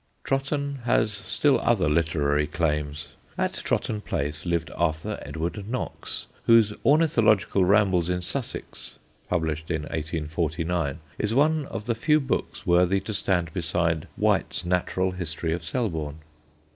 Trotton 0.23 0.77
has 0.85 1.13
still 1.13 1.59
other 1.59 1.87
literary 1.87 2.47
claims. 2.47 3.09
At 3.37 3.53
Trotton 3.53 4.01
Place 4.01 4.47
lived 4.47 4.71
Arthur 4.75 5.19
Edward 5.21 5.69
Knox, 5.69 6.25
whose 6.45 6.73
Ornithological 6.83 7.63
Rambles 7.65 8.09
in 8.09 8.19
Sussex, 8.21 8.97
published 9.29 9.69
in 9.69 9.83
1849, 9.83 11.01
is 11.19 11.35
one 11.35 11.67
of 11.67 11.85
the 11.85 11.93
few 11.93 12.19
books 12.19 12.65
worthy 12.65 12.99
to 13.01 13.13
stand 13.13 13.53
beside 13.53 14.07
White's 14.17 14.65
Natural 14.65 15.11
History 15.11 15.53
of 15.53 15.63
Selborne. 15.63 16.17